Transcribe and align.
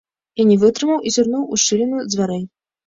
Я 0.41 0.45
не 0.51 0.57
вытрымаў 0.63 1.05
і 1.07 1.13
зірнуў 1.19 1.47
у 1.53 1.61
шчыліну 1.67 2.05
дзвярэй. 2.13 2.45